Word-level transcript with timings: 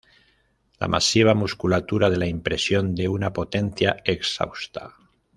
La 0.83 0.87
masiva 0.93 1.35
musculatura 1.35 2.09
da 2.09 2.17
la 2.17 2.25
impresión 2.25 2.95
de 2.95 3.07
una 3.07 3.31
potencia 3.33 3.97
exhausta. 4.03 4.95